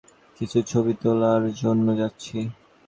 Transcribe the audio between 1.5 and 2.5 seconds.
জন্য যাচ্ছি।